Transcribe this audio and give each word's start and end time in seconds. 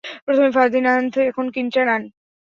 প্রথমে 0.25 0.49
ফার্দিন্যান্দ, 0.51 1.13
এখন 1.29 1.45
কিচ্যানার! 1.55 2.01